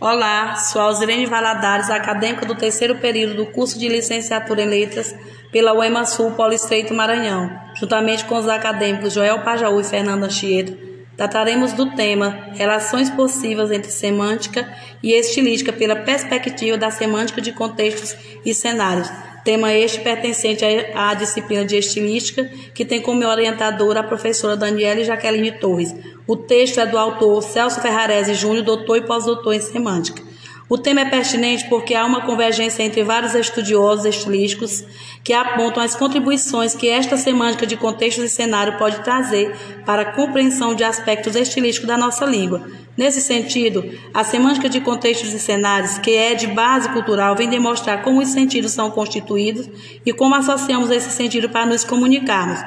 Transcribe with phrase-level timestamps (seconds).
[0.00, 5.12] Olá, sou Alzirene Valadares, acadêmica do terceiro período do curso de licenciatura em Letras
[5.50, 7.50] pela UEMA Sul Polo Estreito Maranhão.
[7.74, 10.72] Juntamente com os acadêmicos Joel Pajaú e Fernanda Anchieta,
[11.16, 14.72] trataremos do tema Relações possíveis entre semântica
[15.02, 19.10] e estilística pela perspectiva da semântica de contextos e cenários.
[19.42, 25.58] Tema este pertencente à disciplina de estilística, que tem como orientadora a professora Daniela Jaqueline
[25.58, 25.92] Torres.
[26.28, 30.22] O texto é do autor Celso Ferrarese Júnior, doutor e pós-doutor em semântica.
[30.68, 34.84] O tema é pertinente porque há uma convergência entre vários estudiosos estilísticos
[35.24, 40.12] que apontam as contribuições que esta semântica de contextos e cenário pode trazer para a
[40.12, 42.60] compreensão de aspectos estilísticos da nossa língua.
[42.98, 48.02] Nesse sentido, a semântica de contextos e cenários, que é de base cultural, vem demonstrar
[48.02, 49.70] como os sentidos são constituídos
[50.04, 52.58] e como associamos esse sentido para nos comunicarmos.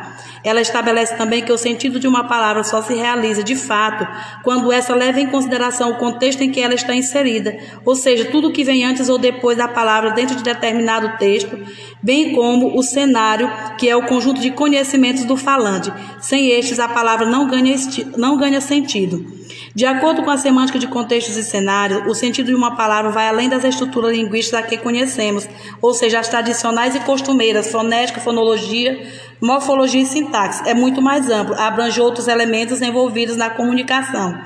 [0.41, 4.08] Ela estabelece também que o sentido de uma palavra só se realiza de fato
[4.41, 8.53] quando essa leva em consideração o contexto em que ela está inserida, ou seja, tudo
[8.53, 11.59] que vem antes ou depois da palavra dentro de determinado texto,
[12.02, 15.92] bem como o cenário, que é o conjunto de conhecimentos do falante.
[16.22, 17.75] Sem estes, a palavra não ganha,
[18.16, 19.41] não ganha sentido.
[19.73, 23.30] De acordo com a semântica de contextos e cenários, o sentido de uma palavra vai
[23.30, 25.47] além das estruturas linguísticas que conhecemos,
[25.81, 29.02] ou seja, as tradicionais e costumeiras, fonética, fonologia,
[29.39, 30.67] morfologia e sintaxe.
[30.67, 34.38] É muito mais amplo, abrange outros elementos envolvidos na comunicação,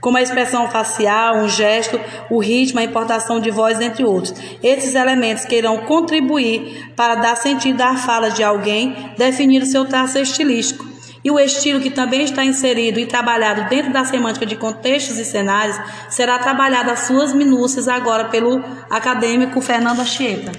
[0.00, 4.34] como a expressão facial, um gesto, o ritmo, a importação de voz, entre outros.
[4.60, 9.84] Esses elementos que irão contribuir para dar sentido à fala de alguém, definir o seu
[9.84, 10.91] traço estilístico.
[11.24, 15.24] E o estilo que também está inserido e trabalhado dentro da semântica de contextos e
[15.24, 15.78] cenários
[16.08, 20.50] será trabalhado as suas minúcias agora pelo acadêmico Fernando Achieta.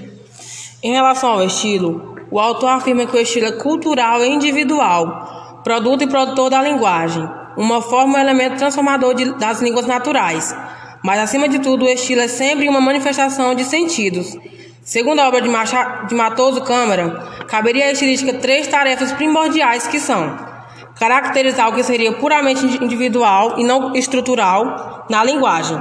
[0.82, 6.02] Em relação ao estilo, o autor afirma que o estilo é cultural e individual, produto
[6.02, 10.56] e produtor da linguagem, uma forma ou elemento transformador de, das línguas naturais.
[11.02, 14.34] Mas, acima de tudo, o estilo é sempre uma manifestação de sentidos.
[14.82, 17.10] Segundo a obra de, Machado, de Matoso Câmara,
[17.46, 20.53] caberia à estilística três tarefas primordiais que são
[20.98, 25.80] caracterizar o que seria puramente individual e não estrutural na linguagem,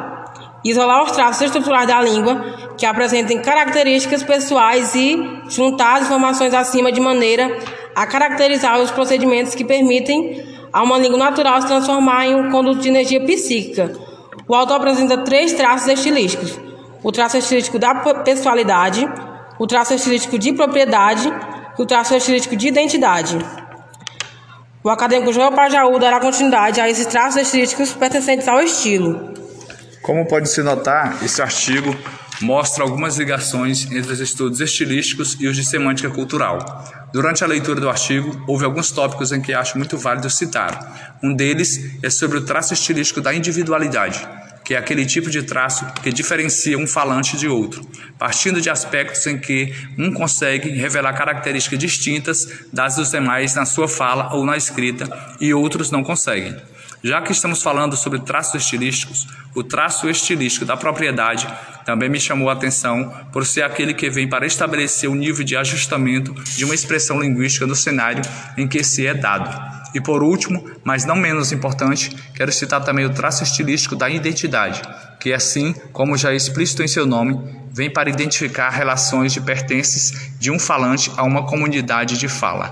[0.64, 2.44] isolar os traços estruturais da língua
[2.78, 7.58] que apresentem características pessoais e juntar as informações acima de maneira
[7.96, 12.80] a caracterizar os procedimentos que permitem a uma língua natural se transformar em um conduto
[12.80, 13.94] de energia psíquica.
[14.48, 16.60] O autor apresenta três traços estilísticos:
[17.04, 19.08] o traço estilístico da pessoalidade,
[19.60, 21.32] o traço estilístico de propriedade
[21.78, 23.38] e o traço estilístico de identidade.
[24.84, 29.34] O acadêmico João Pajaú dará continuidade a esses traços estilísticos pertencentes ao estilo.
[30.02, 31.96] Como pode-se notar, esse artigo
[32.42, 36.84] mostra algumas ligações entre os estudos estilísticos e os de semântica cultural.
[37.14, 41.18] Durante a leitura do artigo, houve alguns tópicos em que acho muito válido citar.
[41.24, 44.28] Um deles é sobre o traço estilístico da individualidade
[44.64, 47.86] que é aquele tipo de traço que diferencia um falante de outro,
[48.18, 53.88] partindo de aspectos em que um consegue revelar características distintas das dos demais na sua
[53.88, 56.56] fala ou na escrita e outros não conseguem.
[57.04, 61.48] Já que estamos falando sobre traços estilísticos, o traço estilístico da propriedade
[61.86, 65.58] também me chamou a atenção por ser aquele que vem para estabelecer o nível de
[65.58, 68.22] ajustamento de uma expressão linguística no cenário
[68.58, 69.73] em que se é dado.
[69.94, 74.82] E por último, mas não menos importante, quero citar também o traço estilístico da identidade,
[75.20, 77.40] que assim, como já é explícito em seu nome,
[77.72, 82.70] vem para identificar relações de pertences de um falante a uma comunidade de fala.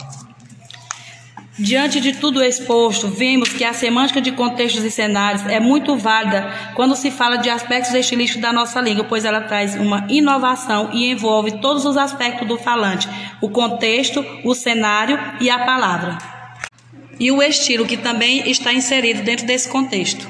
[1.59, 6.49] Diante de tudo exposto, vimos que a semântica de contextos e cenários é muito válida
[6.75, 11.11] quando se fala de aspectos estilísticos da nossa língua, pois ela traz uma inovação e
[11.11, 13.07] envolve todos os aspectos do falante:
[13.41, 16.40] o contexto, o cenário e a palavra
[17.21, 20.27] e o estilo, que também está inserido dentro desse contexto.